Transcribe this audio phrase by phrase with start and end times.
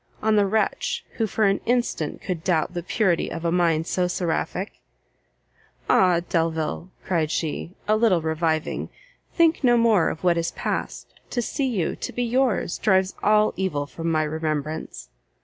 [0.19, 4.07] on the wretch, who for an instant could doubt the purity of a mind so
[4.07, 4.81] seraphic!"
[5.87, 8.89] "Ah, Delvile!" cried she, a little reviving,
[9.35, 11.13] "think no more of what is past!
[11.29, 15.09] to see you, to be yours, drives all evil from my remembrance!"